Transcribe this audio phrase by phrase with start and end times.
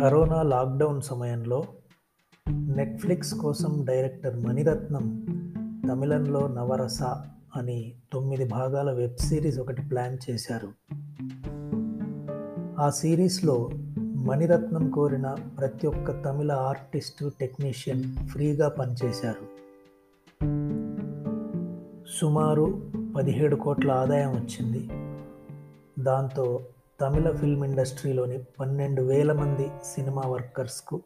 [0.00, 1.64] Corona lockdown సమయంలో
[2.50, 5.26] Netflix కోసం director Mani Ratnam
[5.88, 7.02] తమిళంలో నవరస
[7.56, 10.68] అని తొమ్మిది భాగాల వెబ్ సిరీస్ ఒకటి ప్లాన్ చేశారు.
[12.80, 19.46] ఆ సిరీస్లో మణిరత్నం కోరిన ప్రతి ఒక్క తమిళ ఆర్టిస్టు టెక్నీషియన్ ఫ్రీగా పనిచేశారు.
[22.20, 24.88] సుమారు పదిహేడు కోట్ల ఆదాయం వచ్చింది.
[26.02, 26.60] దాంతో
[27.00, 31.02] తమిళ ఫిల్మ్ ఇండస్ట్రీలోని పన్నెండు వేల మంది సినిమా వర్కర్స్కు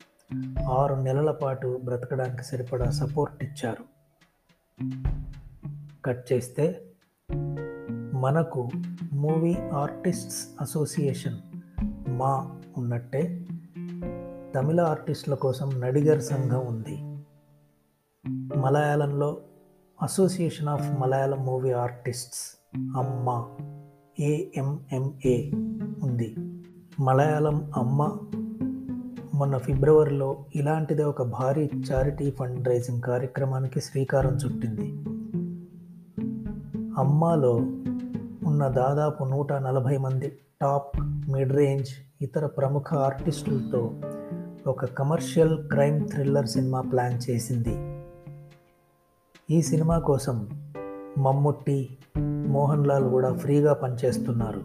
[0.68, 3.84] ఆరు నెలల పాటు బ్రతకడానికి సరిపడా సపోర్ట్ ఇచ్చారు.
[6.04, 6.82] కట్ చేస్తే
[8.14, 8.70] మనకు
[9.12, 11.38] మూవీ ఆర్టిస్ట్స్ అసోసియేషన్
[12.08, 13.46] మా ఉన్నట్టే
[14.54, 16.96] తమిళ ఆర్టిస్టుల కోసం నడిగర్ సంఘం ఉంది.
[18.58, 19.36] మలయాళంలో
[20.02, 22.56] association of Malayalam movie artists
[22.96, 23.56] Amma
[24.20, 25.50] AMMA
[26.02, 26.36] ఉంది.
[27.00, 28.16] మలయాళం అమ్మ.
[29.34, 34.92] మొన్న ఫిబ్రవరిలో ఇలాంటిదే ఒక భారీ చారిటీ ఫండ్ రైజింగ్ కార్యక్రమానికి శ్రీకారం చుట్టింది.
[36.98, 37.52] అమ్మాలో
[38.46, 40.96] ఉన్న దాదాపు నూట నలభై మంది టాప్
[41.30, 41.88] మిడ్ రేంజ్
[42.22, 43.92] ఇతర ప్రముఖ ఆర్టిస్టులతో
[44.66, 48.04] ఒక commercial crime thriller cinema plan చేసింది.
[49.50, 50.48] ఈ సినిమా కోసం
[51.18, 51.98] మమ్ముట్టి
[52.46, 54.62] మోహన్ లాల్ కూడా ఫ్రీగా పనిచేస్తున్నారు.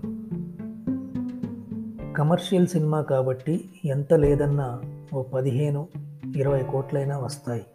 [2.13, 4.81] కమర్షియల్ సినిమా కాబట్టి ఎంత లేదన్నా
[5.13, 5.87] ఓ పదిహేను
[6.35, 7.65] ఇరవై కోట్లైనా వస్తాయి.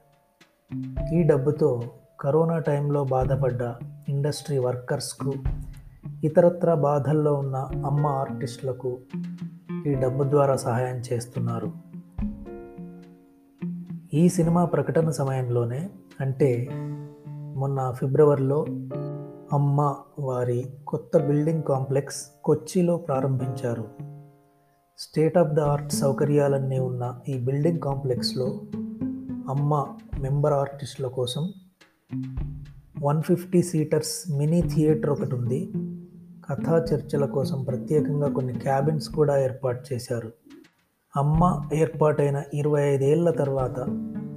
[1.15, 1.83] ఈ డబ్బుతో
[2.21, 3.75] కరోనా టైంలో బాధపడ్డ
[4.09, 5.35] ఇండస్ట్రీ వర్కర్స్కు
[6.25, 8.99] ఇతరత్ర బాధల్లో ఉన్న అమ్మ ఆర్టిస్టులకు
[9.87, 11.73] ఈ డబ్బు ద్వారా సహాయం చేస్తున్నారు.
[14.15, 16.69] ఈ సినిమా ప్రకటన సమయంలోనే అంటే
[17.29, 18.67] మొన్న ఫిబ్రవరిలో
[19.55, 23.85] అమ్మ వారి కొత్త బిల్డింగ్ కాంప్లెక్స్ కొచ్చిలో ప్రారంభించారు.
[24.99, 28.47] స్టేట్ ఆఫ్ ద ఆర్ట్ సౌకర్యాలన్నీ ఉన్న ఈ బిల్డింగ్ కాంప్లెక్స్లో
[29.49, 29.87] అమ్మ
[30.21, 31.53] మెంబర్ ఆర్టిస్టుల కోసం
[33.03, 35.73] one fifty seaters mini theatre ఒకటి ఉంది.
[36.51, 40.33] కథా చర్చల కోసం ప్రత్యేకంగా కొన్ని క్యాబిన్స్ కూడా ఏర్పాటు చేశారు.
[41.17, 43.81] అమ్మ ఏర్పాటైన ఇరవై ఐదేళ్ళ తర్వాత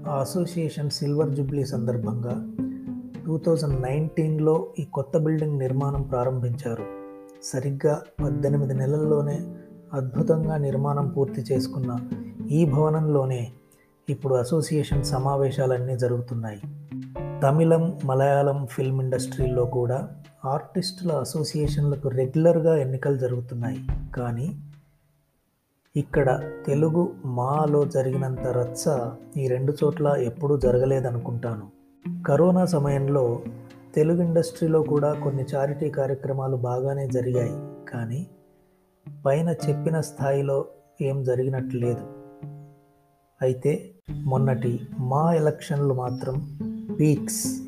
[0.07, 2.51] ఆ అసోసియేషన్ సిల్వర్ జూబ్లీ సందర్భంగా
[3.27, 6.83] టూ థౌజండ్ నైన్టీన్లో ఈ కొత్త బిల్డింగ్ నిర్మాణం ప్రారంభించారు.
[7.43, 9.41] సరిగ్గా పద్దెనిమిది నెలల్లోనే
[9.93, 11.99] అద్భుతంగా నిర్మాణం పూర్తి చేసుకున్న
[12.51, 13.51] ఈ భవనంలోనే
[14.09, 16.61] ఇప్పుడు అసోసియేషన్ సమావేశాలన్నీ జరుగుతున్నాయి.
[17.43, 20.09] తమిళం మలయాళం ఫిల్మ్ ఇండస్ట్రీలో కూడా
[20.45, 23.87] ఆర్టిస్టుల అసోసియేషన్లకు రెగ్యులర్గా ఎన్నికలు జరుగుతున్నాయి.
[24.16, 24.59] కానీ
[25.95, 31.76] ఇక్కడ తెలుగు మాలో జరిగినంత రచ్చ ఈ రెండు చోట్ల ఎప్పుడూ జరగలేదనుకుంటాను.
[32.28, 33.41] కరోనా సమయంలో
[33.95, 37.51] తెలుగు ఇండస్ట్రీలో కూడా కొన్ని చారిటీ కార్యక్రమాలు బాగానే జరిగాయి.
[37.90, 38.28] కానీ
[39.25, 40.66] పైన చెప్పిన స్థాయిలో
[41.01, 42.01] ఏం జరిగినట్లు లేదు
[43.41, 46.57] అయితే మొన్నటి మా ఎలక్షన్లు మాత్రం
[47.00, 47.62] పీక్స్.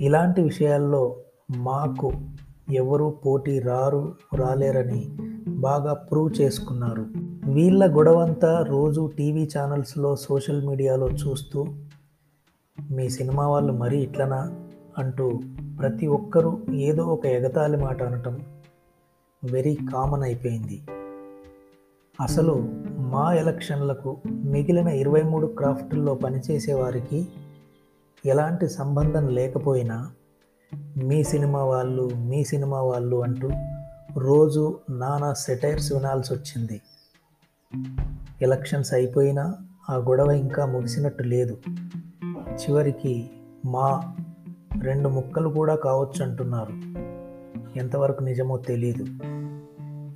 [0.00, 1.16] ఇలాంటి విషయాల్లో
[1.56, 2.12] మాకు
[2.72, 5.16] ఎవరు పోటీ రారు రాలేరని
[5.48, 7.06] బాగా ప్రూవ్ చేసుకున్నారు.
[7.52, 11.66] వీళ్ళ గొడవంతా రోజు టీవీ ఛానల్స్లో సోషల్ మీడియాలో చూస్తూ
[12.90, 14.52] మీ సినిమా వాళ్ళు మరీ ఇట్లనా
[14.98, 15.40] అంటూ
[15.78, 18.40] ప్రతి ఒక్కరూ ఏదో ఒక ఎగతాళి మాట అనటం
[19.44, 20.82] వెరీ కామన్ అయిపోయింది.
[22.20, 27.28] అసలు మా ఎలక్షన్లకు మిగిలిన ఇరవై మూడు క్రాఫ్టుల్లో పనిచేసే వారికి
[28.26, 30.10] ఎలాంటి సంబంధం లేకపోయినా
[30.96, 33.50] మీ సినిమా వాళ్ళు మీ సినిమా వాళ్ళు అంటూ
[34.18, 36.80] రోజు నానా సెటైర్స్ వినాల్సి వచ్చింది.
[38.42, 39.54] ఎలక్షన్స్ అయిపోయినా
[39.90, 41.58] ఆ గొడవ ఇంకా ముగిసినట్టు లేదు.
[42.54, 43.30] చివరికి
[43.64, 44.16] మా
[44.82, 46.72] రెండు ముక్కలు కూడా కావచ్చు అంటున్నారు.
[47.78, 49.06] ఎంతవరకు నిజమో తెలియదు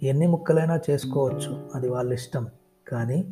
[0.03, 2.47] ఎన్ని ముక్కలైనా చేసుకోవచ్చు అది వాళ్ళ ఇష్టం.
[2.89, 3.25] కానీ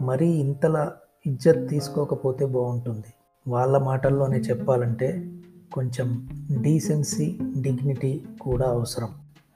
[0.00, 0.92] మరీ ఇంతలా
[1.26, 3.12] ఇజ్జత్ తీసుకోకపోతే బాగుంటుంది.
[3.48, 5.32] వాళ్ళ మాటల్లోనే చెప్పాలంటే
[5.72, 6.28] కొంచెం
[6.60, 9.08] డీసెన్సీ డిగ్నిటీ కూడా అవసరం.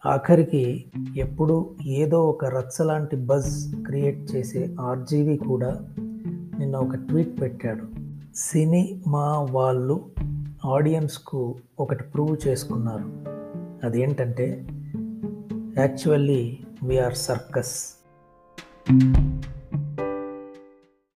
[0.06, 0.84] ఆఖరికి
[1.16, 5.80] ఎప్పుడు ఏదో ఒక రచ్చ లాంటి బజ్ క్రియేట్ చేసే ఆర్జీవి కూడా
[6.58, 7.95] నిన్న ఒక ట్వీట్ పెట్టాడు.
[8.36, 10.10] సినిమా వాళ్ళు
[10.66, 13.24] ఆడియన్స్కు ఒకటి ప్రూవ్ చేసుకున్నారు.
[13.86, 14.66] అదేంటంటే
[15.78, 17.94] యాక్చువల్లీ వీఆర్ సర్కస్.